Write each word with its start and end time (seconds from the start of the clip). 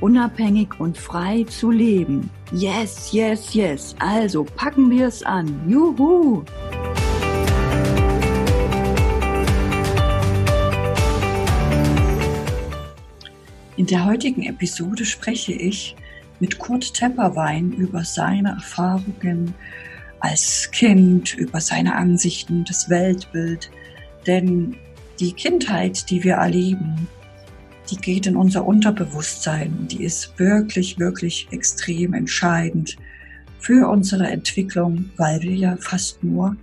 unabhängig 0.00 0.78
und 0.78 0.96
frei 0.96 1.44
zu 1.44 1.70
leben. 1.70 2.30
Yes, 2.52 3.12
yes, 3.12 3.54
yes. 3.54 3.96
Also 3.98 4.44
packen 4.44 4.90
wir 4.90 5.08
es 5.08 5.22
an. 5.22 5.68
Juhu! 5.68 6.44
In 13.76 13.86
der 13.86 14.06
heutigen 14.06 14.42
Episode 14.44 15.04
spreche 15.04 15.52
ich 15.52 15.96
mit 16.40 16.58
Kurt 16.58 16.94
Tepperwein 16.94 17.72
über 17.72 18.04
seine 18.04 18.50
Erfahrungen 18.50 19.54
als 20.20 20.70
Kind, 20.70 21.34
über 21.34 21.60
seine 21.60 21.94
Ansichten, 21.94 22.64
das 22.64 22.88
Weltbild. 22.88 23.70
Denn 24.26 24.76
die 25.20 25.32
Kindheit, 25.32 26.10
die 26.10 26.24
wir 26.24 26.34
erleben, 26.34 27.06
die 27.90 27.96
geht 27.96 28.26
in 28.26 28.36
unser 28.36 28.66
Unterbewusstsein 28.66 29.76
und 29.78 29.92
die 29.92 30.04
ist 30.04 30.38
wirklich, 30.38 30.98
wirklich 30.98 31.46
extrem 31.50 32.14
entscheidend 32.14 32.96
für 33.58 33.88
unsere 33.88 34.26
Entwicklung, 34.26 35.10
weil 35.16 35.40
wir 35.42 35.54
ja 35.54 35.76
fast 35.76 36.22
nur 36.24 36.56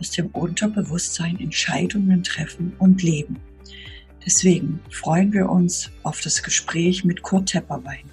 aus 0.00 0.10
dem 0.10 0.26
Unterbewusstsein 0.28 1.38
Entscheidungen 1.38 2.22
treffen 2.22 2.72
und 2.78 3.02
leben. 3.02 3.36
Deswegen 4.26 4.80
freuen 4.90 5.32
wir 5.32 5.48
uns 5.48 5.90
auf 6.02 6.20
das 6.20 6.42
Gespräch 6.42 7.04
mit 7.04 7.22
Kurt 7.22 7.50
Tepperwein. 7.50 8.10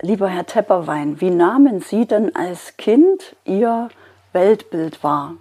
Lieber 0.00 0.28
Herr 0.28 0.44
Tepperwein, 0.44 1.20
wie 1.20 1.30
nahmen 1.30 1.80
Sie 1.80 2.06
denn 2.06 2.34
als 2.36 2.76
Kind 2.76 3.36
Ihr 3.46 3.88
Weltbild 4.34 5.02
wahr? 5.02 5.36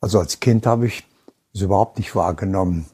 Also 0.00 0.20
als 0.20 0.38
Kind 0.38 0.66
habe 0.66 0.86
ich 0.86 1.04
es 1.52 1.62
überhaupt 1.62 1.98
nicht 1.98 2.14
wahrgenommen. 2.14 2.86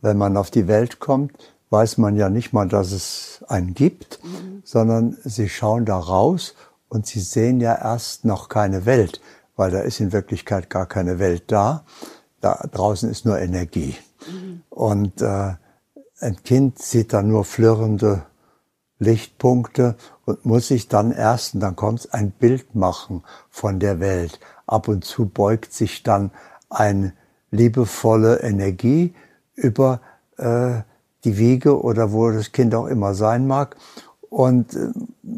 Wenn 0.00 0.16
man 0.16 0.36
auf 0.36 0.50
die 0.50 0.68
Welt 0.68 1.00
kommt, 1.00 1.32
weiß 1.70 1.98
man 1.98 2.16
ja 2.16 2.30
nicht 2.30 2.52
mal, 2.52 2.68
dass 2.68 2.92
es 2.92 3.44
einen 3.48 3.74
gibt, 3.74 4.20
mhm. 4.24 4.62
sondern 4.64 5.16
sie 5.24 5.48
schauen 5.48 5.84
da 5.84 5.98
raus 5.98 6.54
und 6.88 7.06
sie 7.06 7.20
sehen 7.20 7.60
ja 7.60 7.74
erst 7.74 8.24
noch 8.24 8.48
keine 8.48 8.86
Welt, 8.86 9.20
weil 9.56 9.70
da 9.70 9.80
ist 9.80 10.00
in 10.00 10.12
Wirklichkeit 10.12 10.70
gar 10.70 10.86
keine 10.86 11.18
Welt 11.18 11.44
da. 11.48 11.84
Da 12.40 12.66
draußen 12.72 13.10
ist 13.10 13.26
nur 13.26 13.38
Energie. 13.38 13.96
Mhm. 14.30 14.62
Und 14.70 15.20
äh, 15.20 15.54
ein 16.20 16.42
Kind 16.44 16.78
sieht 16.78 17.12
da 17.12 17.22
nur 17.22 17.44
flirrende 17.44 18.22
Lichtpunkte 18.98 19.96
und 20.24 20.44
muss 20.44 20.68
sich 20.68 20.88
dann 20.88 21.12
erst, 21.12 21.54
und 21.54 21.60
dann 21.60 21.76
kommt 21.76 22.12
ein 22.12 22.30
Bild 22.30 22.74
machen 22.74 23.22
von 23.50 23.78
der 23.78 24.00
Welt. 24.00 24.40
Ab 24.66 24.88
und 24.88 25.04
zu 25.04 25.26
beugt 25.26 25.72
sich 25.72 26.02
dann 26.02 26.30
eine 26.70 27.12
liebevolle 27.50 28.40
Energie 28.40 29.14
über 29.54 30.00
äh, 30.38 30.80
die 31.24 31.38
Wiege 31.38 31.80
oder 31.80 32.12
wo 32.12 32.30
das 32.30 32.52
Kind 32.52 32.74
auch 32.74 32.86
immer 32.86 33.14
sein 33.14 33.46
mag. 33.46 33.76
Und 34.28 34.74
äh, 34.74 34.88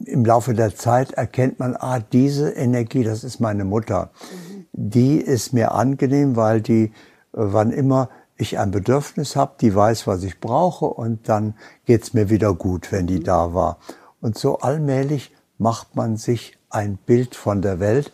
im 0.04 0.24
Laufe 0.24 0.54
der 0.54 0.74
Zeit 0.74 1.12
erkennt 1.12 1.58
man, 1.58 1.76
ah, 1.76 2.00
diese 2.00 2.50
Energie, 2.50 3.04
das 3.04 3.24
ist 3.24 3.40
meine 3.40 3.64
Mutter. 3.64 4.10
Mhm. 4.32 4.66
Die 4.72 5.16
ist 5.18 5.52
mir 5.52 5.72
angenehm, 5.72 6.36
weil 6.36 6.60
die, 6.60 6.84
äh, 6.84 6.90
wann 7.32 7.70
immer 7.70 8.08
ich 8.38 8.58
ein 8.58 8.70
Bedürfnis 8.70 9.36
habe, 9.36 9.56
die 9.60 9.74
weiß, 9.74 10.06
was 10.06 10.22
ich 10.22 10.40
brauche 10.40 10.86
und 10.86 11.28
dann 11.28 11.54
geht's 11.84 12.14
mir 12.14 12.30
wieder 12.30 12.54
gut, 12.54 12.92
wenn 12.92 13.06
die 13.06 13.20
da 13.20 13.52
war. 13.52 13.78
Und 14.20 14.38
so 14.38 14.58
allmählich 14.58 15.34
macht 15.58 15.96
man 15.96 16.16
sich 16.16 16.56
ein 16.70 16.96
Bild 16.96 17.34
von 17.34 17.62
der 17.62 17.80
Welt. 17.80 18.12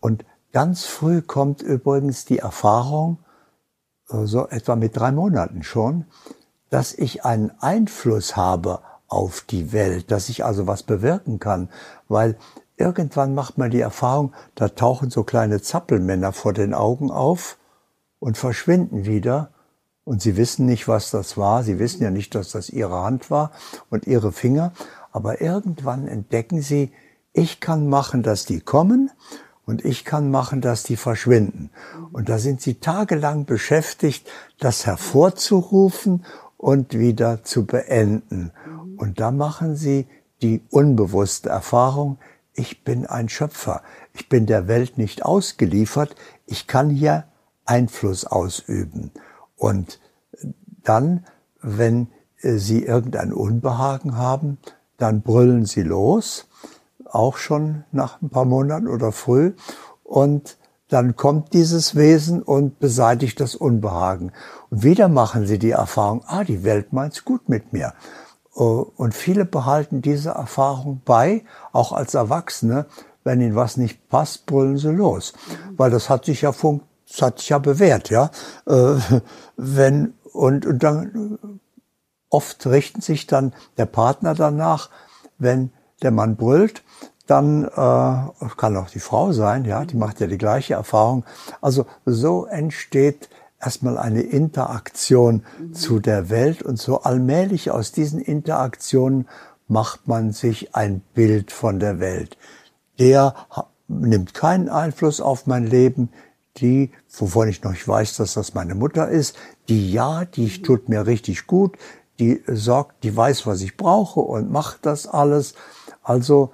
Und 0.00 0.24
ganz 0.52 0.86
früh 0.86 1.20
kommt 1.20 1.62
übrigens 1.62 2.24
die 2.24 2.38
Erfahrung, 2.38 3.18
äh, 4.10 4.24
so 4.24 4.48
etwa 4.48 4.74
mit 4.74 4.96
drei 4.96 5.12
Monaten 5.12 5.62
schon, 5.62 6.06
dass 6.70 6.94
ich 6.94 7.24
einen 7.24 7.52
Einfluss 7.60 8.36
habe 8.36 8.80
auf 9.06 9.42
die 9.42 9.72
Welt, 9.72 10.10
dass 10.10 10.28
ich 10.28 10.44
also 10.44 10.66
was 10.66 10.82
bewirken 10.82 11.38
kann, 11.38 11.68
weil 12.08 12.36
irgendwann 12.76 13.34
macht 13.34 13.58
man 13.58 13.70
die 13.70 13.80
Erfahrung, 13.80 14.32
da 14.54 14.68
tauchen 14.68 15.10
so 15.10 15.24
kleine 15.24 15.60
Zappelmänner 15.60 16.32
vor 16.32 16.52
den 16.52 16.74
Augen 16.74 17.10
auf 17.10 17.58
und 18.18 18.38
verschwinden 18.38 19.04
wieder 19.04 19.50
und 20.08 20.22
sie 20.22 20.38
wissen 20.38 20.64
nicht, 20.64 20.88
was 20.88 21.10
das 21.10 21.36
war. 21.36 21.62
Sie 21.62 21.78
wissen 21.78 22.02
ja 22.02 22.10
nicht, 22.10 22.34
dass 22.34 22.52
das 22.52 22.70
ihre 22.70 23.02
Hand 23.02 23.30
war 23.30 23.52
und 23.90 24.06
ihre 24.06 24.32
Finger. 24.32 24.72
Aber 25.12 25.42
irgendwann 25.42 26.08
entdecken 26.08 26.62
sie, 26.62 26.92
ich 27.34 27.60
kann 27.60 27.90
machen, 27.90 28.22
dass 28.22 28.46
die 28.46 28.60
kommen 28.60 29.10
und 29.66 29.84
ich 29.84 30.06
kann 30.06 30.30
machen, 30.30 30.62
dass 30.62 30.82
die 30.82 30.96
verschwinden. 30.96 31.68
Und 32.10 32.30
da 32.30 32.38
sind 32.38 32.62
sie 32.62 32.76
tagelang 32.76 33.44
beschäftigt, 33.44 34.26
das 34.58 34.86
hervorzurufen 34.86 36.24
und 36.56 36.98
wieder 36.98 37.44
zu 37.44 37.66
beenden. 37.66 38.52
Und 38.96 39.20
da 39.20 39.30
machen 39.30 39.76
sie 39.76 40.06
die 40.40 40.62
unbewusste 40.70 41.50
Erfahrung, 41.50 42.16
ich 42.54 42.82
bin 42.82 43.04
ein 43.04 43.28
Schöpfer. 43.28 43.82
Ich 44.14 44.30
bin 44.30 44.46
der 44.46 44.68
Welt 44.68 44.96
nicht 44.96 45.22
ausgeliefert. 45.22 46.16
Ich 46.46 46.66
kann 46.66 46.88
hier 46.88 47.24
Einfluss 47.66 48.24
ausüben. 48.24 49.12
Und 49.58 50.00
dann, 50.82 51.26
wenn 51.60 52.08
äh, 52.40 52.54
sie 52.54 52.84
irgendein 52.84 53.32
Unbehagen 53.32 54.16
haben, 54.16 54.58
dann 54.96 55.20
brüllen 55.20 55.66
sie 55.66 55.82
los, 55.82 56.46
auch 57.04 57.36
schon 57.36 57.84
nach 57.92 58.22
ein 58.22 58.30
paar 58.30 58.44
Monaten 58.44 58.88
oder 58.88 59.12
früh. 59.12 59.52
Und 60.04 60.56
dann 60.88 61.16
kommt 61.16 61.52
dieses 61.52 61.94
Wesen 61.96 62.42
und 62.42 62.78
beseitigt 62.78 63.40
das 63.40 63.54
Unbehagen. 63.54 64.32
Und 64.70 64.82
wieder 64.82 65.08
machen 65.08 65.46
sie 65.46 65.58
die 65.58 65.72
Erfahrung, 65.72 66.22
ah, 66.26 66.44
die 66.44 66.64
Welt 66.64 66.92
meint's 66.92 67.24
gut 67.24 67.48
mit 67.48 67.72
mir. 67.72 67.92
Äh, 68.56 68.62
und 68.62 69.14
viele 69.14 69.44
behalten 69.44 70.02
diese 70.02 70.30
Erfahrung 70.30 71.02
bei, 71.04 71.44
auch 71.72 71.92
als 71.92 72.14
Erwachsene. 72.14 72.86
Wenn 73.24 73.40
ihnen 73.40 73.56
was 73.56 73.76
nicht 73.76 74.08
passt, 74.08 74.46
brüllen 74.46 74.78
sie 74.78 74.90
los. 74.90 75.34
Weil 75.76 75.90
das 75.90 76.08
hat 76.08 76.24
sich 76.24 76.42
ja 76.42 76.52
funkt 76.52 76.87
das 77.08 77.22
hat 77.22 77.38
sich 77.38 77.48
ja 77.48 77.58
bewährt, 77.58 78.10
ja. 78.10 78.30
Äh, 78.66 78.96
wenn, 79.56 80.14
und, 80.32 80.66
und 80.66 80.82
dann 80.82 81.60
oft 82.30 82.66
richten 82.66 83.00
sich 83.00 83.26
dann 83.26 83.54
der 83.76 83.86
Partner 83.86 84.34
danach, 84.34 84.90
wenn 85.38 85.70
der 86.02 86.10
Mann 86.10 86.36
brüllt, 86.36 86.82
dann 87.26 87.64
äh, 87.64 87.68
kann 88.56 88.76
auch 88.76 88.90
die 88.90 89.00
Frau 89.00 89.32
sein, 89.32 89.64
ja, 89.64 89.84
die 89.84 89.96
macht 89.96 90.20
ja 90.20 90.26
die 90.26 90.38
gleiche 90.38 90.74
Erfahrung. 90.74 91.24
Also 91.60 91.86
so 92.06 92.46
entsteht 92.46 93.28
erstmal 93.60 93.98
eine 93.98 94.22
Interaktion 94.22 95.44
mhm. 95.58 95.74
zu 95.74 96.00
der 96.00 96.30
Welt 96.30 96.62
und 96.62 96.78
so 96.78 97.02
allmählich 97.02 97.70
aus 97.70 97.92
diesen 97.92 98.20
Interaktionen 98.20 99.28
macht 99.66 100.08
man 100.08 100.32
sich 100.32 100.74
ein 100.74 101.02
Bild 101.14 101.52
von 101.52 101.78
der 101.78 102.00
Welt. 102.00 102.38
Der 102.98 103.34
nimmt 103.88 104.32
keinen 104.32 104.68
Einfluss 104.68 105.20
auf 105.20 105.46
mein 105.46 105.66
Leben, 105.66 106.10
die, 106.60 106.90
wovon 107.10 107.48
ich 107.48 107.62
noch 107.62 107.74
weiß, 107.74 108.16
dass 108.16 108.34
das 108.34 108.54
meine 108.54 108.74
Mutter 108.74 109.08
ist, 109.08 109.36
die 109.68 109.92
ja, 109.92 110.24
die 110.24 110.62
tut 110.62 110.88
mir 110.88 111.06
richtig 111.06 111.46
gut, 111.46 111.76
die 112.18 112.42
sorgt, 112.46 113.04
die 113.04 113.16
weiß, 113.16 113.46
was 113.46 113.62
ich 113.62 113.76
brauche 113.76 114.20
und 114.20 114.50
macht 114.50 114.86
das 114.86 115.06
alles. 115.06 115.54
Also 116.02 116.52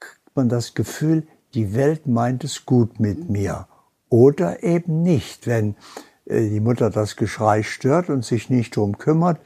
kriegt 0.00 0.34
man 0.34 0.48
das 0.48 0.74
Gefühl, 0.74 1.26
die 1.54 1.74
Welt 1.74 2.06
meint 2.06 2.44
es 2.44 2.64
gut 2.66 3.00
mit 3.00 3.28
mir. 3.28 3.68
Oder 4.08 4.62
eben 4.62 5.02
nicht. 5.02 5.46
Wenn 5.46 5.76
äh, 6.24 6.48
die 6.48 6.60
Mutter 6.60 6.90
das 6.90 7.16
Geschrei 7.16 7.62
stört 7.62 8.08
und 8.08 8.24
sich 8.24 8.50
nicht 8.50 8.76
drum 8.76 8.98
kümmert, 8.98 9.40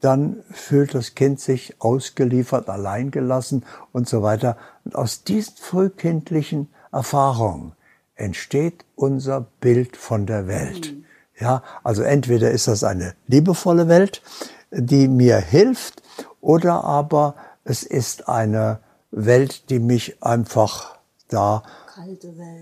dann 0.00 0.42
fühlt 0.50 0.94
das 0.94 1.14
Kind 1.14 1.40
sich 1.40 1.80
ausgeliefert, 1.80 2.68
alleingelassen 2.68 3.64
und 3.92 4.08
so 4.08 4.22
weiter. 4.22 4.56
Und 4.84 4.94
aus 4.94 5.24
diesen 5.24 5.56
frühkindlichen 5.56 6.68
Erfahrungen 6.92 7.72
entsteht 8.16 8.84
unser 8.94 9.46
Bild 9.60 9.96
von 9.96 10.26
der 10.26 10.46
Welt. 10.46 10.92
Mhm. 10.92 11.04
Ja, 11.38 11.62
also 11.82 12.02
entweder 12.02 12.50
ist 12.50 12.68
das 12.68 12.84
eine 12.84 13.14
liebevolle 13.26 13.88
Welt, 13.88 14.22
die 14.70 15.08
mir 15.08 15.38
hilft, 15.38 16.02
oder 16.40 16.84
aber 16.84 17.34
es 17.64 17.82
ist 17.82 18.28
eine 18.28 18.80
Welt, 19.10 19.70
die 19.70 19.78
mich 19.78 20.22
einfach 20.22 20.98
da, 21.28 21.62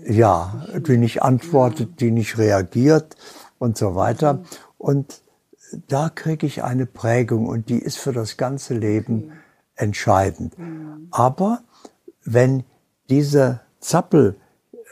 ja, 0.05 0.65
die 0.75 0.97
nicht 0.97 1.21
antwortet, 1.21 1.99
die 1.99 2.11
nicht 2.11 2.37
reagiert 2.37 3.15
und 3.59 3.77
so 3.77 3.95
weiter. 3.95 4.43
Und 4.77 5.21
da 5.87 6.09
kriege 6.09 6.47
ich 6.47 6.63
eine 6.63 6.85
Prägung 6.85 7.47
und 7.47 7.69
die 7.69 7.79
ist 7.79 7.97
für 7.97 8.13
das 8.13 8.37
ganze 8.37 8.73
Leben 8.73 9.33
entscheidend. 9.75 10.55
Aber 11.11 11.61
wenn 12.23 12.63
diese 13.09 13.59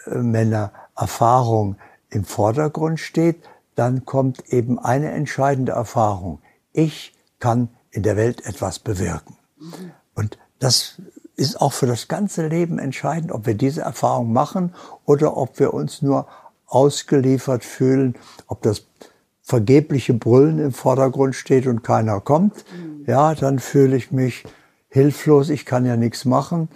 Zappelmänner-Erfahrung 0.03 1.75
im 2.09 2.23
Vordergrund 2.23 2.99
steht, 2.99 3.37
dann 3.75 4.05
kommt 4.05 4.49
eben 4.49 4.79
eine 4.79 5.11
entscheidende 5.11 5.71
Erfahrung. 5.71 6.39
Ich 6.73 7.13
kann 7.39 7.69
in 7.91 8.03
der 8.03 8.17
Welt 8.17 8.45
etwas 8.45 8.79
bewirken. 8.79 9.37
Und 10.13 10.37
das 10.59 11.01
ist 11.35 11.59
auch 11.59 11.73
für 11.73 11.87
das 11.87 12.07
ganze 12.07 12.47
Leben 12.47 12.79
entscheidend, 12.79 13.31
ob 13.31 13.45
wir 13.45 13.55
diese 13.55 13.81
Erfahrung 13.81 14.33
machen 14.33 14.73
oder 15.05 15.37
ob 15.37 15.59
wir 15.59 15.73
uns 15.73 16.01
nur 16.01 16.27
ausgeliefert 16.67 17.65
fühlen, 17.65 18.15
ob 18.47 18.61
das 18.61 18.85
vergebliche 19.41 20.13
Brüllen 20.13 20.59
im 20.59 20.71
Vordergrund 20.71 21.35
steht 21.35 21.67
und 21.67 21.83
keiner 21.83 22.21
kommt. 22.21 22.63
Ja, 23.07 23.33
dann 23.33 23.59
fühle 23.59 23.95
ich 23.95 24.11
mich 24.11 24.45
hilflos, 24.89 25.49
ich 25.49 25.65
kann 25.65 25.85
ja 25.85 25.97
nichts 25.97 26.25
machen 26.25 26.69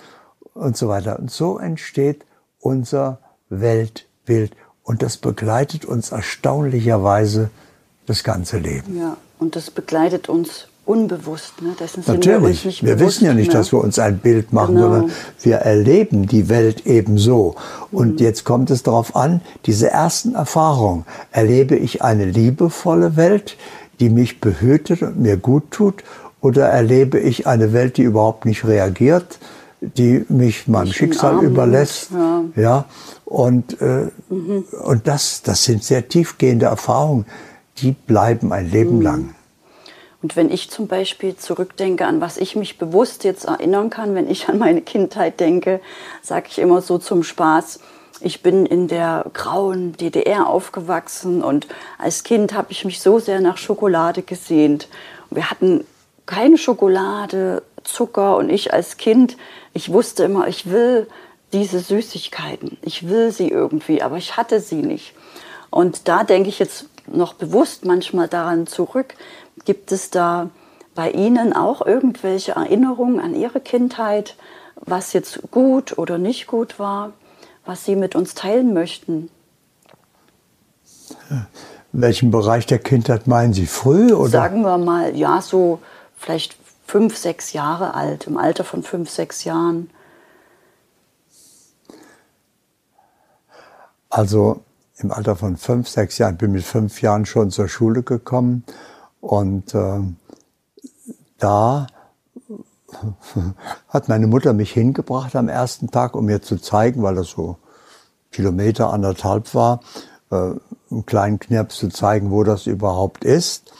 und 0.54 0.75
so 0.75 0.88
weiter. 0.88 1.19
Und 1.19 1.30
so 1.30 1.60
entsteht 1.60 2.25
unser 2.66 3.20
Weltbild 3.50 4.52
und 4.84 5.04
das 5.04 5.18
begleitet 5.18 5.86
uns 5.86 6.12
erstaunlicherweise 6.12 7.50
das 8.08 8.24
ganze 8.24 8.58
Leben. 8.58 8.98
Ja, 8.98 9.18
und 9.40 9.56
das 9.56 9.72
begleitet 9.72 10.30
uns 10.30 10.68
unbewusst. 10.86 11.62
Ne? 11.62 11.76
Dessen 11.80 12.04
Natürlich. 12.06 12.82
wir, 12.82 12.90
wir 12.90 13.00
wissen 13.00 13.26
ja 13.26 13.34
nicht, 13.34 13.48
mehr. 13.48 13.58
dass 13.58 13.72
wir 13.72 13.80
uns 13.80 13.98
ein 14.00 14.20
Bild 14.20 14.54
machen, 14.54 14.76
genau. 14.76 14.90
sondern 14.90 15.12
wir 15.42 15.56
erleben 15.58 16.28
die 16.28 16.50
Welt 16.50 16.86
ebenso. 16.86 17.56
Und 17.92 18.20
mhm. 18.20 18.26
jetzt 18.26 18.44
kommt 18.46 18.70
es 18.70 18.84
darauf 18.84 19.16
an, 19.16 19.42
diese 19.66 19.90
ersten 19.90 20.36
Erfahrungen. 20.36 21.06
Erlebe 21.32 21.76
ich 21.76 22.04
eine 22.04 22.26
liebevolle 22.26 23.16
Welt, 23.16 23.58
die 24.00 24.10
mich 24.10 24.42
behütet 24.42 25.02
und 25.02 25.20
mir 25.20 25.38
gut 25.38 25.72
tut? 25.72 26.04
Oder 26.42 26.68
erlebe 26.68 27.20
ich 27.20 27.48
eine 27.48 27.74
Welt, 27.74 27.98
die 27.98 28.04
überhaupt 28.04 28.46
nicht 28.46 28.66
reagiert, 28.66 29.40
die 29.81 30.25
mich 30.30 30.68
meinem 30.68 30.92
Schicksal 30.92 31.44
überlässt? 31.44 32.12
Ja. 32.12 32.44
ja. 32.56 32.86
Und, 33.25 33.81
äh, 33.81 34.10
mhm. 34.30 34.66
und 34.83 35.07
das, 35.07 35.42
das 35.42 35.63
sind 35.63 35.83
sehr 35.83 36.07
tiefgehende 36.07 36.68
Erfahrungen, 36.68 37.25
die 37.77 37.92
bleiben 37.92 38.51
ein 38.54 38.69
Leben 38.69 38.98
mhm. 38.98 39.01
lang. 39.01 39.36
Und 40.22 40.36
wenn 40.36 40.50
ich 40.50 40.72
zum 40.72 40.88
Beispiel 40.88 41.36
zurückdenke, 41.36 42.06
an 42.07 42.19
was 42.19 42.38
ich 42.38 42.56
mich 42.56 42.80
bewusst 42.80 43.24
jetzt 43.24 43.45
erinnern 43.45 43.92
kann, 43.92 44.16
wenn 44.16 44.27
ich 44.27 44.50
an 44.50 44.57
meine 44.57 44.81
Kindheit 44.81 45.39
denke, 45.39 45.81
sage 46.24 46.48
ich 46.50 46.57
immer 46.57 46.81
so 46.81 46.98
zum 46.98 47.21
Spaß, 47.21 47.80
ich 48.21 48.42
bin 48.42 48.66
in 48.66 48.88
der 48.88 49.25
grauen 49.33 49.94
DDR 49.94 50.48
aufgewachsen 50.48 51.44
und 51.44 51.68
als 52.00 52.24
Kind 52.24 52.54
habe 52.54 52.71
ich 52.71 52.86
mich 52.86 53.01
so 53.01 53.19
sehr 53.19 53.42
nach 53.42 53.57
Schokolade 53.57 54.24
gesehnt. 54.24 54.88
Wir 55.30 55.51
hatten 55.51 55.86
keine 56.25 56.57
Schokolade, 56.57 57.62
Zucker 57.86 58.38
und 58.38 58.50
ich 58.50 58.74
als 58.74 58.98
Kind, 58.98 59.38
ich 59.74 59.92
wusste 59.92 60.24
immer, 60.24 60.48
ich 60.48 60.70
will 60.70 61.08
diese 61.54 61.80
Süßigkeiten, 61.80 62.78
ich 62.82 63.08
will 63.08 63.32
sie 63.32 63.50
irgendwie, 63.50 64.02
aber 64.02 64.18
ich 64.18 64.36
hatte 64.36 64.60
sie 64.60 64.82
nicht. 64.82 65.14
Und 65.70 66.08
da 66.08 66.24
denke 66.24 66.50
ich 66.50 66.60
jetzt 66.60 66.88
noch 67.08 67.34
bewusst 67.34 67.86
manchmal 67.86 68.28
daran 68.28 68.68
zurück, 68.68 69.16
Gibt 69.64 69.92
es 69.92 70.10
da 70.10 70.50
bei 70.94 71.12
Ihnen 71.12 71.54
auch 71.54 71.86
irgendwelche 71.86 72.54
Erinnerungen 72.54 73.20
an 73.20 73.34
Ihre 73.34 73.60
Kindheit, 73.60 74.36
was 74.76 75.14
jetzt 75.14 75.40
gut 75.52 75.98
oder 75.98 76.18
nicht 76.18 76.48
gut 76.48 76.78
war, 76.78 77.14
was 77.66 77.86
Sie 77.86 77.96
mit 77.96 78.16
uns 78.16 78.36
teilen 78.36 78.74
möchten? 78.74 79.30
Welchen 81.94 82.31
Bereich 82.31 82.66
der 82.66 82.80
Kindheit 82.80 83.28
meinen 83.28 83.54
Sie? 83.54 83.66
Früh 83.66 84.14
oder? 84.14 84.30
Sagen 84.30 84.62
wir 84.62 84.78
mal, 84.78 85.16
ja, 85.16 85.42
so 85.42 85.80
vielleicht 86.18 86.56
fünf, 86.86 87.18
sechs 87.18 87.54
Jahre 87.54 87.94
alt, 87.94 88.28
im 88.28 88.38
Alter 88.38 88.64
von 88.64 88.84
fünf, 88.84 89.10
sechs 89.10 89.44
Jahren. 89.44 89.90
Also 94.10 94.62
im 94.98 95.12
Alter 95.12 95.36
von 95.36 95.58
fünf, 95.58 95.90
sechs 95.90 96.18
Jahren, 96.18 96.38
bin 96.38 96.52
mit 96.52 96.64
fünf 96.64 97.02
Jahren 97.02 97.26
schon 97.26 97.52
zur 97.52 97.68
Schule 97.68 98.04
gekommen 98.04 98.64
und 99.20 99.74
äh, 99.74 100.00
da 101.38 101.88
hat 103.90 104.08
meine 104.08 104.28
Mutter 104.28 104.54
mich 104.54 104.72
hingebracht 104.72 105.36
am 105.36 105.50
ersten 105.50 105.92
Tag, 105.92 106.16
um 106.16 106.26
mir 106.26 106.42
zu 106.42 106.58
zeigen, 106.58 107.04
weil 107.04 107.16
das 107.16 107.30
so 107.30 107.58
Kilometer 108.31 108.94
anderthalb 108.94 109.54
war, 109.54 109.81
äh, 110.31 110.36
einen 110.92 111.06
kleinen 111.06 111.40
Knirps 111.40 111.78
zu 111.78 111.90
zeigen, 111.90 112.31
wo 112.31 112.44
das 112.44 112.68
überhaupt 112.68 113.26
ist. 113.26 113.74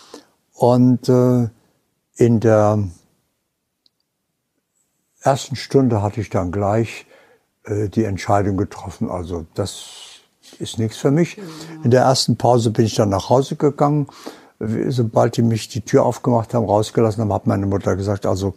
Und 0.54 1.08
äh, 1.10 1.50
in 2.15 2.39
der 2.39 2.83
ersten 5.21 5.56
Stunde 5.56 6.01
hatte 6.01 6.21
ich 6.21 6.29
dann 6.29 6.51
gleich 6.51 7.06
äh, 7.63 7.89
die 7.89 8.03
Entscheidung 8.03 8.57
getroffen, 8.57 9.09
also 9.09 9.45
das 9.53 10.21
ist 10.59 10.77
nichts 10.77 10.97
für 10.97 11.12
mich. 11.12 11.38
In 11.83 11.91
der 11.91 12.03
ersten 12.03 12.38
Pause 12.38 12.69
bin 12.69 12.85
ich 12.85 12.95
dann 12.95 13.09
nach 13.09 13.29
Hause 13.29 13.56
gegangen 13.56 14.07
sobald 14.59 15.38
die 15.38 15.41
mich 15.41 15.67
die 15.67 15.81
Tür 15.81 16.06
aufgemacht 16.06 16.53
haben, 16.53 16.65
rausgelassen 16.65 17.21
haben, 17.21 17.33
hat 17.33 17.47
meine 17.47 17.65
Mutter 17.65 17.95
gesagt, 17.95 18.25
also 18.25 18.53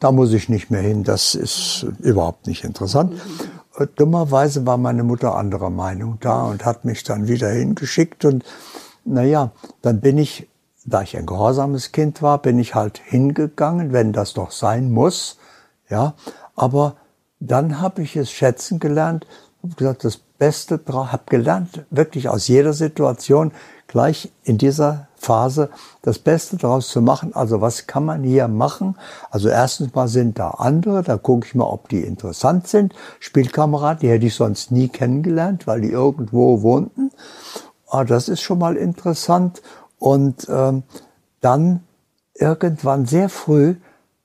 da 0.00 0.12
muss 0.12 0.32
ich 0.32 0.48
nicht 0.48 0.70
mehr 0.70 0.82
hin, 0.82 1.04
das 1.04 1.34
ist 1.34 1.86
überhaupt 2.00 2.46
nicht 2.46 2.64
interessant. 2.64 3.12
Mhm. 3.12 3.88
Dummerweise 3.94 4.66
war 4.66 4.76
meine 4.76 5.04
Mutter 5.04 5.36
anderer 5.36 5.70
Meinung 5.70 6.18
da 6.20 6.42
und 6.42 6.64
hat 6.64 6.84
mich 6.84 7.04
dann 7.04 7.28
wieder 7.28 7.48
hingeschickt 7.50 8.24
und 8.24 8.44
naja, 9.04 9.52
dann 9.82 10.00
bin 10.00 10.18
ich, 10.18 10.48
da 10.88 11.02
ich 11.02 11.16
ein 11.16 11.26
gehorsames 11.26 11.92
Kind 11.92 12.22
war, 12.22 12.38
bin 12.38 12.58
ich 12.58 12.74
halt 12.74 12.98
hingegangen, 12.98 13.92
wenn 13.92 14.12
das 14.12 14.34
doch 14.34 14.50
sein 14.50 14.90
muss, 14.90 15.38
ja, 15.88 16.14
aber 16.56 16.96
dann 17.40 17.80
habe 17.80 18.02
ich 18.02 18.16
es 18.16 18.30
schätzen 18.30 18.78
gelernt, 18.78 19.26
habe 19.62 19.74
gesagt, 19.74 20.04
das 20.04 20.16
Beste, 20.16 20.80
habe 20.88 21.22
gelernt, 21.26 21.84
wirklich 21.90 22.28
aus 22.28 22.48
jeder 22.48 22.72
Situation 22.72 23.52
gleich 23.88 24.30
in 24.44 24.58
dieser 24.58 25.08
Phase 25.16 25.70
das 26.02 26.18
Beste 26.18 26.56
daraus 26.56 26.88
zu 26.88 27.02
machen. 27.02 27.34
Also 27.34 27.60
was 27.60 27.86
kann 27.86 28.04
man 28.04 28.22
hier 28.22 28.46
machen? 28.46 28.96
Also 29.30 29.48
erstens 29.48 29.94
mal 29.94 30.06
sind 30.06 30.38
da 30.38 30.50
andere, 30.50 31.02
da 31.02 31.16
gucke 31.16 31.46
ich 31.46 31.54
mal, 31.54 31.64
ob 31.64 31.88
die 31.88 32.02
interessant 32.02 32.68
sind. 32.68 32.94
Spielkameraden, 33.18 34.00
die 34.00 34.10
hätte 34.10 34.26
ich 34.26 34.34
sonst 34.34 34.70
nie 34.70 34.88
kennengelernt, 34.88 35.66
weil 35.66 35.80
die 35.80 35.90
irgendwo 35.90 36.62
wohnten. 36.62 37.10
Aber 37.90 38.00
ah, 38.00 38.04
das 38.04 38.28
ist 38.28 38.42
schon 38.42 38.58
mal 38.58 38.76
interessant. 38.76 39.62
Und 39.98 40.46
ähm, 40.48 40.84
dann 41.40 41.84
irgendwann 42.34 43.06
sehr 43.06 43.28
früh 43.28 43.76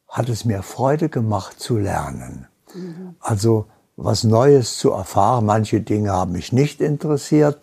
hat 0.08 0.30
es 0.30 0.46
mir 0.46 0.62
Freude 0.62 1.10
gemacht 1.10 1.60
zu 1.60 1.78
lernen. 1.78 2.48
Mhm. 2.74 3.16
Also 3.20 3.66
was 3.96 4.24
Neues 4.24 4.78
zu 4.78 4.92
erfahren. 4.92 5.46
Manche 5.46 5.82
Dinge 5.82 6.12
haben 6.12 6.32
mich 6.32 6.52
nicht 6.52 6.82
interessiert 6.82 7.60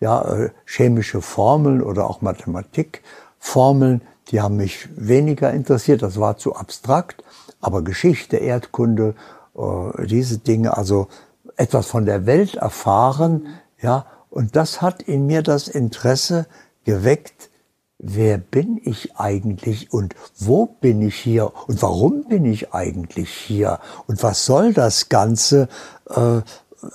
ja, 0.00 0.22
äh, 0.22 0.50
chemische 0.64 1.22
Formeln 1.22 1.82
oder 1.82 2.08
auch 2.08 2.20
Mathematikformeln, 2.20 4.02
die 4.28 4.40
haben 4.40 4.56
mich 4.56 4.88
weniger 4.96 5.52
interessiert, 5.52 6.02
das 6.02 6.18
war 6.18 6.36
zu 6.36 6.56
abstrakt, 6.56 7.22
aber 7.60 7.82
Geschichte, 7.82 8.36
Erdkunde, 8.36 9.14
äh, 9.56 10.06
diese 10.06 10.38
Dinge, 10.38 10.76
also 10.76 11.08
etwas 11.56 11.86
von 11.86 12.04
der 12.04 12.26
Welt 12.26 12.56
erfahren, 12.56 13.46
ja, 13.80 14.06
und 14.30 14.56
das 14.56 14.82
hat 14.82 15.02
in 15.02 15.26
mir 15.26 15.42
das 15.42 15.68
Interesse 15.68 16.46
geweckt, 16.86 17.50
wer 17.98 18.38
bin 18.38 18.80
ich 18.82 19.16
eigentlich 19.16 19.92
und 19.92 20.14
wo 20.38 20.66
bin 20.66 21.02
ich 21.02 21.16
hier 21.16 21.52
und 21.66 21.82
warum 21.82 22.24
bin 22.24 22.44
ich 22.44 22.72
eigentlich 22.72 23.30
hier 23.30 23.80
und 24.06 24.22
was 24.22 24.46
soll 24.46 24.72
das 24.72 25.08
Ganze? 25.08 25.68
Äh, 26.08 26.40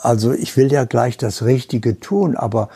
also 0.01 0.31
ich 0.31 0.55
will 0.57 0.71
ja 0.71 0.85
gleich 0.85 1.17
das 1.17 1.43
Richtige 1.43 1.99
tun, 1.99 2.35
aber 2.35 2.69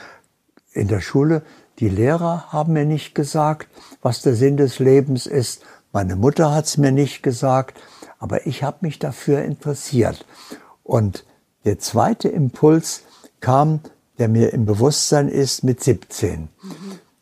in 0.73 0.87
der 0.87 1.01
Schule, 1.01 1.43
die 1.79 1.89
Lehrer 1.89 2.51
haben 2.51 2.73
mir 2.73 2.85
nicht 2.85 3.15
gesagt, 3.15 3.69
was 4.01 4.21
der 4.21 4.35
Sinn 4.35 4.57
des 4.57 4.79
Lebens 4.79 5.25
ist. 5.25 5.61
Meine 5.91 6.15
Mutter 6.15 6.53
hat 6.53 6.65
es 6.65 6.77
mir 6.77 6.91
nicht 6.91 7.23
gesagt, 7.23 7.79
aber 8.19 8.45
ich 8.45 8.63
habe 8.63 8.79
mich 8.81 8.99
dafür 8.99 9.43
interessiert. 9.43 10.25
Und 10.83 11.25
der 11.63 11.79
zweite 11.79 12.27
Impuls 12.27 13.03
kam, 13.39 13.79
der 14.17 14.27
mir 14.27 14.53
im 14.53 14.65
Bewusstsein 14.65 15.29
ist, 15.29 15.63
mit 15.63 15.83
17. 15.83 16.49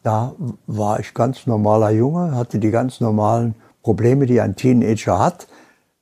Da 0.04 0.36
war 0.68 1.00
ich 1.00 1.14
ganz 1.14 1.48
normaler 1.48 1.90
Junge, 1.90 2.36
hatte 2.36 2.60
die 2.60 2.72
ganz 2.72 3.00
normalen 3.00 3.56
Probleme, 3.82 4.26
die 4.26 4.42
ein 4.42 4.56
Teenager 4.56 5.18
hat. 5.18 5.48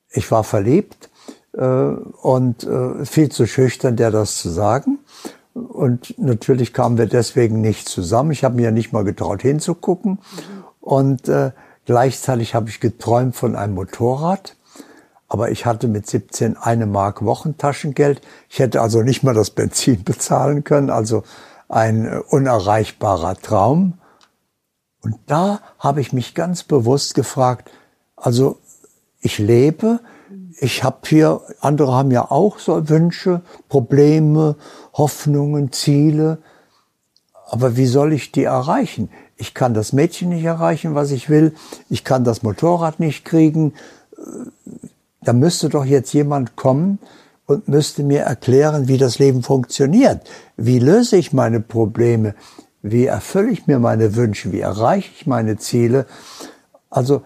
Ich 0.09 0.29
war 0.31 0.43
verliebt 0.43 1.09
äh, 1.53 1.63
und 1.63 2.63
äh, 2.63 3.05
viel 3.05 3.29
zu 3.29 3.45
schüchtern, 3.45 3.95
der 3.95 4.11
das 4.11 4.37
zu 4.37 4.49
sagen. 4.49 4.99
Und 5.53 6.17
natürlich 6.17 6.73
kamen 6.73 6.97
wir 6.97 7.07
deswegen 7.07 7.61
nicht 7.61 7.87
zusammen. 7.87 8.31
Ich 8.31 8.43
habe 8.43 8.55
mir 8.55 8.63
ja 8.63 8.71
nicht 8.71 8.93
mal 8.93 9.03
getraut 9.03 9.41
hinzugucken. 9.41 10.19
Und 10.79 11.27
äh, 11.27 11.51
gleichzeitig 11.85 12.55
habe 12.55 12.69
ich 12.69 12.79
geträumt 12.79 13.35
von 13.35 13.55
einem 13.55 13.75
Motorrad. 13.75 14.55
Aber 15.27 15.51
ich 15.51 15.65
hatte 15.65 15.87
mit 15.87 16.07
17 16.07 16.57
eine 16.57 16.85
Mark 16.85 17.23
Wochentaschengeld. 17.23 18.21
Ich 18.49 18.59
hätte 18.59 18.81
also 18.81 19.01
nicht 19.01 19.23
mal 19.23 19.33
das 19.33 19.51
Benzin 19.51 20.03
bezahlen 20.05 20.63
können. 20.63 20.89
Also 20.89 21.23
ein 21.71 22.21
unerreichbarer 22.21 23.35
Traum. 23.35 23.93
Und 25.01 25.15
da 25.25 25.61
habe 25.79 26.01
ich 26.01 26.13
mich 26.13 26.35
ganz 26.35 26.63
bewusst 26.63 27.15
gefragt, 27.15 27.71
also 28.15 28.59
ich 29.21 29.39
lebe, 29.39 29.99
ich 30.59 30.83
habe 30.83 30.97
hier, 31.05 31.41
andere 31.59 31.93
haben 31.93 32.11
ja 32.11 32.29
auch 32.29 32.59
so 32.59 32.89
Wünsche, 32.89 33.41
Probleme, 33.67 34.57
Hoffnungen, 34.93 35.71
Ziele, 35.71 36.37
aber 37.47 37.77
wie 37.77 37.87
soll 37.87 38.13
ich 38.13 38.31
die 38.31 38.43
erreichen? 38.43 39.09
Ich 39.37 39.53
kann 39.53 39.73
das 39.73 39.91
Mädchen 39.91 40.29
nicht 40.29 40.43
erreichen, 40.43 40.93
was 40.93 41.09
ich 41.11 41.29
will, 41.29 41.55
ich 41.89 42.03
kann 42.03 42.23
das 42.23 42.43
Motorrad 42.43 42.99
nicht 42.99 43.25
kriegen, 43.25 43.73
da 45.21 45.33
müsste 45.33 45.69
doch 45.69 45.85
jetzt 45.85 46.13
jemand 46.13 46.55
kommen 46.55 46.99
und 47.51 47.67
müsste 47.67 48.03
mir 48.03 48.21
erklären, 48.21 48.87
wie 48.87 48.97
das 48.97 49.19
Leben 49.19 49.43
funktioniert. 49.43 50.29
Wie 50.57 50.79
löse 50.79 51.17
ich 51.17 51.33
meine 51.33 51.59
Probleme? 51.59 52.35
Wie 52.81 53.05
erfülle 53.05 53.51
ich 53.51 53.67
mir 53.67 53.79
meine 53.79 54.15
Wünsche? 54.15 54.51
Wie 54.51 54.61
erreiche 54.61 55.11
ich 55.15 55.27
meine 55.27 55.57
Ziele? 55.57 56.05
Also, 56.89 57.21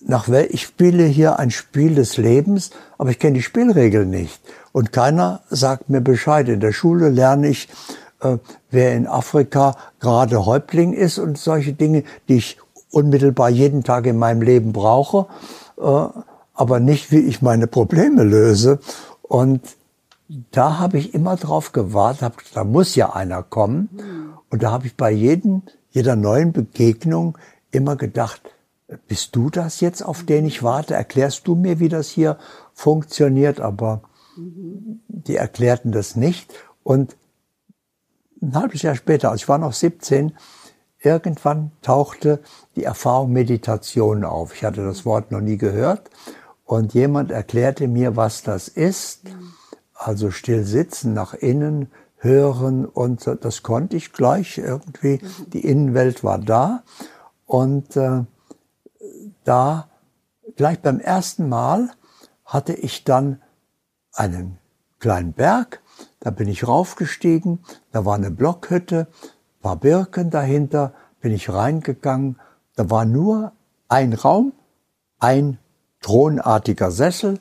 nach 0.00 0.28
wel 0.28 0.46
ich 0.50 0.62
spiele 0.62 1.04
hier 1.04 1.38
ein 1.38 1.50
Spiel 1.50 1.94
des 1.94 2.16
Lebens, 2.16 2.70
aber 2.96 3.10
ich 3.10 3.18
kenne 3.18 3.34
die 3.34 3.42
Spielregeln 3.42 4.08
nicht. 4.08 4.40
Und 4.72 4.92
keiner 4.92 5.40
sagt 5.50 5.90
mir 5.90 6.00
Bescheid. 6.00 6.48
In 6.48 6.60
der 6.60 6.72
Schule 6.72 7.08
lerne 7.08 7.48
ich, 7.48 7.68
äh, 8.20 8.38
wer 8.70 8.94
in 8.94 9.06
Afrika 9.06 9.76
gerade 10.00 10.46
Häuptling 10.46 10.92
ist 10.92 11.18
und 11.18 11.38
solche 11.38 11.72
Dinge, 11.72 12.04
die 12.28 12.36
ich 12.36 12.58
unmittelbar 12.90 13.50
jeden 13.50 13.84
Tag 13.84 14.06
in 14.06 14.16
meinem 14.18 14.42
Leben 14.42 14.72
brauche. 14.72 15.26
Äh, 15.78 16.06
aber 16.54 16.80
nicht, 16.80 17.12
wie 17.12 17.20
ich 17.20 17.42
meine 17.42 17.66
Probleme 17.66 18.22
löse. 18.22 18.78
Und 19.28 19.76
da 20.28 20.78
habe 20.78 20.98
ich 20.98 21.14
immer 21.14 21.36
drauf 21.36 21.72
gewartet, 21.72 22.22
hab, 22.22 22.42
da 22.52 22.64
muss 22.64 22.94
ja 22.94 23.14
einer 23.14 23.42
kommen. 23.42 23.88
Und 24.50 24.62
da 24.62 24.70
habe 24.70 24.86
ich 24.86 24.96
bei 24.96 25.10
jedem, 25.10 25.62
jeder 25.90 26.16
neuen 26.16 26.52
Begegnung 26.52 27.38
immer 27.70 27.96
gedacht, 27.96 28.42
bist 29.08 29.34
du 29.34 29.50
das 29.50 29.80
jetzt, 29.80 30.02
auf 30.02 30.24
den 30.24 30.46
ich 30.46 30.62
warte? 30.62 30.94
Erklärst 30.94 31.48
du 31.48 31.56
mir, 31.56 31.80
wie 31.80 31.88
das 31.88 32.08
hier 32.08 32.38
funktioniert? 32.72 33.60
Aber 33.60 34.02
die 34.36 35.36
erklärten 35.36 35.92
das 35.92 36.14
nicht. 36.14 36.52
Und 36.84 37.16
ein 38.40 38.54
halbes 38.54 38.82
Jahr 38.82 38.94
später, 38.94 39.30
als 39.30 39.42
ich 39.42 39.48
war 39.48 39.58
noch 39.58 39.72
17, 39.72 40.36
irgendwann 41.00 41.72
tauchte 41.82 42.40
die 42.76 42.84
Erfahrung 42.84 43.32
Meditation 43.32 44.24
auf. 44.24 44.54
Ich 44.54 44.64
hatte 44.64 44.84
das 44.84 45.04
Wort 45.04 45.32
noch 45.32 45.40
nie 45.40 45.56
gehört 45.56 46.10
und 46.66 46.92
jemand 46.94 47.30
erklärte 47.30 47.88
mir, 47.88 48.16
was 48.16 48.42
das 48.42 48.68
ist. 48.68 49.22
Also 49.94 50.30
still 50.30 50.64
sitzen, 50.64 51.14
nach 51.14 51.32
innen 51.32 51.90
hören 52.18 52.84
und 52.84 53.26
das 53.40 53.62
konnte 53.62 53.96
ich 53.96 54.12
gleich 54.12 54.58
irgendwie. 54.58 55.20
Die 55.52 55.64
Innenwelt 55.64 56.22
war 56.24 56.38
da 56.38 56.82
und 57.46 57.96
äh, 57.96 58.24
da 59.44 59.88
gleich 60.56 60.80
beim 60.80 61.00
ersten 61.00 61.48
Mal 61.48 61.90
hatte 62.44 62.74
ich 62.74 63.04
dann 63.04 63.40
einen 64.12 64.58
kleinen 64.98 65.32
Berg. 65.32 65.80
Da 66.20 66.30
bin 66.30 66.48
ich 66.48 66.66
raufgestiegen. 66.66 67.60
Da 67.92 68.04
war 68.04 68.16
eine 68.16 68.30
Blockhütte, 68.30 69.06
paar 69.62 69.76
Birken 69.76 70.30
dahinter. 70.30 70.92
Bin 71.20 71.32
ich 71.32 71.48
reingegangen. 71.48 72.40
Da 72.74 72.90
war 72.90 73.04
nur 73.04 73.52
ein 73.88 74.12
Raum, 74.12 74.52
ein 75.18 75.58
thronartiger 76.00 76.90
Sessel 76.90 77.40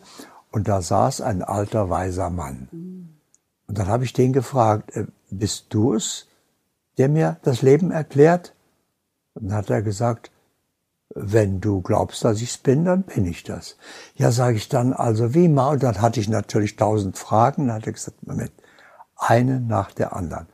und 0.51 0.67
da 0.67 0.81
saß 0.81 1.21
ein 1.21 1.43
alter 1.43 1.89
weiser 1.89 2.29
Mann. 2.29 2.69
Und 3.67 3.77
dann 3.77 3.87
habe 3.87 4.03
ich 4.03 4.13
den 4.13 4.33
gefragt, 4.33 4.95
äh, 4.95 5.05
bist 5.29 5.67
du 5.69 5.93
es, 5.93 6.27
der 6.97 7.09
mir 7.09 7.37
das 7.43 7.61
Leben 7.61 7.91
erklärt? 7.91 8.53
Und 9.33 9.49
dann 9.49 9.57
hat 9.57 9.69
er 9.69 9.81
gesagt, 9.81 10.31
wenn 11.09 11.61
du 11.61 11.81
glaubst, 11.81 12.23
dass 12.23 12.41
ich 12.41 12.51
es 12.51 12.57
bin, 12.57 12.85
dann 12.85 13.03
bin 13.03 13.25
ich 13.25 13.43
das. 13.43 13.77
Ja, 14.15 14.31
sage 14.31 14.57
ich 14.57 14.69
dann, 14.69 14.93
also 14.93 15.33
wie 15.33 15.47
mal? 15.47 15.73
Und 15.73 15.83
dann 15.83 16.01
hatte 16.01 16.19
ich 16.19 16.27
natürlich 16.27 16.75
tausend 16.75 17.17
Fragen. 17.17 17.67
Dann 17.67 17.77
hat 17.77 17.87
er 17.87 17.93
gesagt, 17.93 18.25
Moment, 18.25 18.51
eine 19.15 19.59
nach 19.59 19.91
der 19.91 20.15
anderen. 20.15 20.47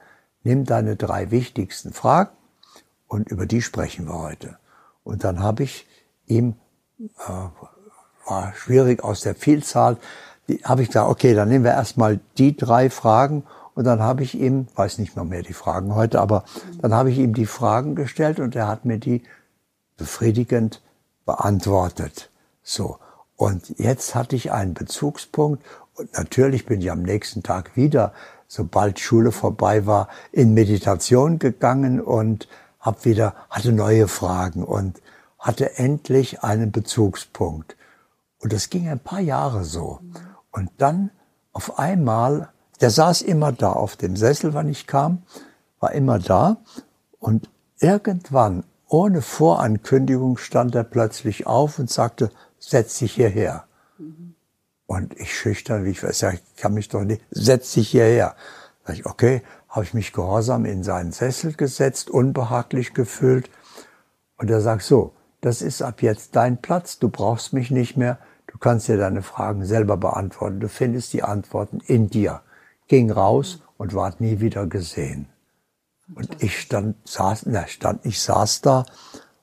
Nimm 0.43 0.65
deine 0.65 0.95
drei 0.95 1.31
wichtigsten 1.31 1.93
Fragen 1.93 2.31
und 3.07 3.29
über 3.29 3.45
die 3.45 3.61
sprechen 3.61 4.07
wir 4.07 4.17
heute. 4.17 4.57
Und 5.03 5.23
dann 5.23 5.39
habe 5.39 5.63
ich 5.63 5.87
ihm 6.25 6.55
äh, 6.99 7.47
war 8.31 8.53
schwierig 8.55 9.03
aus 9.03 9.21
der 9.21 9.35
Vielzahl. 9.35 9.97
Habe 10.63 10.81
ich 10.81 10.87
gesagt, 10.87 11.09
okay, 11.09 11.33
dann 11.33 11.49
nehmen 11.49 11.65
wir 11.65 11.71
erstmal 11.71 12.19
die 12.37 12.55
drei 12.55 12.89
Fragen 12.89 13.43
und 13.75 13.83
dann 13.83 14.01
habe 14.01 14.23
ich 14.23 14.39
ihm, 14.39 14.67
weiß 14.75 14.99
nicht 14.99 15.15
mehr 15.15 15.25
mehr 15.25 15.43
die 15.43 15.53
Fragen 15.53 15.95
heute, 15.95 16.21
aber 16.21 16.45
dann 16.81 16.93
habe 16.93 17.11
ich 17.11 17.17
ihm 17.17 17.33
die 17.33 17.45
Fragen 17.45 17.95
gestellt 17.95 18.39
und 18.39 18.55
er 18.55 18.67
hat 18.67 18.85
mir 18.85 18.97
die 18.97 19.23
befriedigend 19.97 20.81
beantwortet. 21.25 22.29
So. 22.63 22.97
Und 23.35 23.77
jetzt 23.77 24.15
hatte 24.15 24.35
ich 24.35 24.51
einen 24.51 24.75
Bezugspunkt 24.75 25.63
und 25.95 26.13
natürlich 26.13 26.65
bin 26.65 26.81
ich 26.81 26.89
am 26.91 27.01
nächsten 27.01 27.43
Tag 27.43 27.75
wieder, 27.75 28.13
sobald 28.47 28.99
Schule 28.99 29.31
vorbei 29.31 29.85
war, 29.85 30.07
in 30.31 30.53
Meditation 30.53 31.37
gegangen 31.37 31.99
und 31.99 32.47
habe 32.79 33.03
wieder, 33.03 33.35
hatte 33.49 33.73
neue 33.73 34.07
Fragen 34.07 34.63
und 34.63 35.01
hatte 35.37 35.77
endlich 35.77 36.43
einen 36.43 36.71
Bezugspunkt. 36.71 37.75
Und 38.41 38.53
das 38.53 38.69
ging 38.69 38.89
ein 38.89 38.99
paar 38.99 39.19
Jahre 39.19 39.63
so. 39.63 39.99
Und 40.51 40.69
dann 40.77 41.11
auf 41.53 41.79
einmal, 41.79 42.49
der 42.81 42.89
saß 42.89 43.21
immer 43.21 43.51
da 43.51 43.71
auf 43.71 43.95
dem 43.95 44.15
Sessel, 44.15 44.53
wann 44.53 44.67
ich 44.67 44.87
kam, 44.87 45.23
war 45.79 45.91
immer 45.93 46.19
da. 46.19 46.57
Und 47.19 47.49
irgendwann, 47.79 48.63
ohne 48.87 49.21
Vorankündigung, 49.21 50.37
stand 50.37 50.75
er 50.75 50.83
plötzlich 50.83 51.45
auf 51.45 51.79
und 51.79 51.89
sagte, 51.89 52.31
setz 52.59 52.99
dich 52.99 53.13
hierher. 53.13 53.65
Und 54.87 55.17
ich 55.17 55.33
schüchtern, 55.37 55.85
wie 55.85 55.91
ich 55.91 56.03
weiß, 56.03 56.21
ja, 56.21 56.31
ich 56.31 56.41
kann 56.57 56.73
mich 56.73 56.89
doch 56.89 57.03
nicht, 57.03 57.23
setz 57.29 57.73
dich 57.73 57.89
hierher. 57.89 58.35
Sag 58.85 58.95
ich, 58.95 59.05
okay, 59.05 59.41
habe 59.69 59.85
ich 59.85 59.93
mich 59.93 60.11
gehorsam 60.11 60.65
in 60.65 60.83
seinen 60.83 61.11
Sessel 61.11 61.53
gesetzt, 61.53 62.09
unbehaglich 62.09 62.93
gefühlt. 62.93 63.49
Und 64.37 64.49
er 64.49 64.61
sagt 64.61 64.83
so, 64.83 65.13
das 65.39 65.61
ist 65.61 65.81
ab 65.81 66.01
jetzt 66.01 66.35
dein 66.35 66.61
Platz, 66.61 66.99
du 66.99 67.09
brauchst 67.09 67.53
mich 67.53 67.71
nicht 67.71 67.95
mehr, 67.95 68.19
Du 68.51 68.57
kannst 68.57 68.87
dir 68.87 68.97
deine 68.97 69.21
Fragen 69.21 69.65
selber 69.65 69.97
beantworten. 69.97 70.59
Du 70.59 70.69
findest 70.69 71.13
die 71.13 71.23
Antworten 71.23 71.79
in 71.85 72.09
dir. 72.09 72.41
Ging 72.87 73.11
raus 73.11 73.61
und 73.77 73.93
ward 73.93 74.19
nie 74.19 74.39
wieder 74.39 74.67
gesehen. 74.67 75.27
Und 76.13 76.43
ich 76.43 76.59
stand, 76.59 76.95
saß, 77.07 77.45
na, 77.45 77.67
stand, 77.67 78.05
ich 78.05 78.21
saß 78.21 78.61
da 78.61 78.85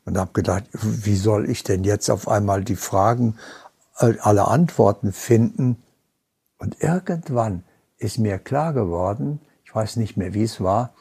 und 0.05 0.19
habe 0.19 0.33
gedacht, 0.33 0.65
wie 0.73 1.17
soll 1.17 1.49
ich 1.49 1.65
denn 1.65 1.85
jetzt 1.85 2.11
auf 2.11 2.29
einmal 2.29 2.63
die 2.63 2.77
Fragen, 2.77 3.39
äh, 3.99 4.15
alle 4.21 4.49
Antworten 4.49 5.13
finden? 5.13 5.83
Und 6.59 6.83
irgendwann 6.83 7.65
ist 7.97 8.19
mir 8.19 8.39
klar 8.39 8.75
geworden, 8.75 9.41
ich 9.65 9.75
weiß 9.75 9.97
nicht 9.97 10.17
mehr, 10.17 10.35
wie 10.35 10.43
es 10.43 10.61
war, 10.61 10.93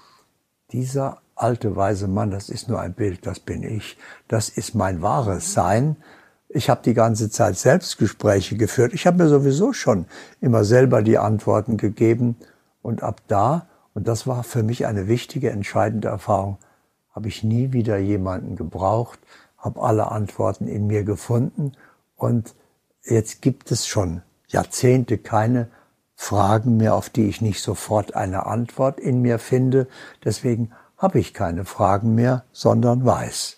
dieser 0.71 1.21
alte 1.35 1.75
weise 1.75 2.07
Mann, 2.07 2.31
das 2.31 2.49
ist 2.49 2.69
nur 2.69 2.79
ein 2.79 2.93
Bild, 2.93 3.25
das 3.25 3.39
bin 3.39 3.63
ich, 3.63 3.97
das 4.27 4.49
ist 4.49 4.75
mein 4.75 5.01
wahres 5.01 5.53
Sein, 5.53 5.97
ich 6.57 6.69
habe 6.69 6.81
die 6.83 6.95
ganze 6.95 7.29
Zeit 7.29 7.55
Selbstgespräche 7.55 8.57
geführt. 8.57 8.93
Ich 8.93 9.05
habe 9.05 9.23
mir 9.23 9.29
sowieso 9.29 9.73
schon 9.73 10.07
immer 10.41 10.63
selber 10.63 11.03
die 11.03 11.19
Antworten 11.19 11.77
gegeben. 11.77 12.35
Und 12.81 13.03
ab 13.03 13.21
da, 13.27 13.67
und 13.93 14.07
das 14.07 14.25
war 14.25 14.43
für 14.43 14.63
mich 14.63 14.87
eine 14.87 15.07
wichtige, 15.07 15.51
entscheidende 15.51 16.07
Erfahrung, 16.07 16.57
habe 17.11 17.27
ich 17.27 17.43
nie 17.43 17.73
wieder 17.73 17.97
jemanden 17.97 18.55
gebraucht, 18.55 19.19
habe 19.57 19.81
alle 19.81 20.11
Antworten 20.11 20.67
in 20.67 20.87
mir 20.87 21.03
gefunden. 21.03 21.73
Und 22.15 22.55
jetzt 23.03 23.41
gibt 23.41 23.71
es 23.71 23.85
schon 23.87 24.23
Jahrzehnte 24.47 25.19
keine 25.19 25.67
Fragen 26.15 26.77
mehr, 26.77 26.95
auf 26.95 27.11
die 27.11 27.27
ich 27.27 27.39
nicht 27.39 27.61
sofort 27.61 28.15
eine 28.15 28.47
Antwort 28.47 28.99
in 28.99 29.21
mir 29.21 29.37
finde. 29.37 29.87
Deswegen 30.25 30.71
habe 30.97 31.19
ich 31.19 31.35
keine 31.35 31.65
Fragen 31.65 32.15
mehr, 32.15 32.45
sondern 32.51 33.05
weiß. 33.05 33.57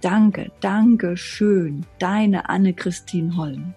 danke, 0.00 0.50
danke 0.60 1.16
schön. 1.16 1.86
Deine 1.98 2.48
Anne-Christine 2.48 3.36
Holm. 3.36 3.74